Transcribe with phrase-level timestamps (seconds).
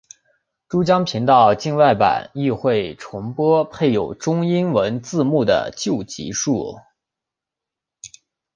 [0.67, 6.75] 珠江频道境外版亦会重播配有中英文字幕的旧集数。